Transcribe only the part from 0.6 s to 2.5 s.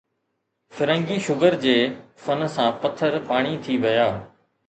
فرنگي شگر جي فن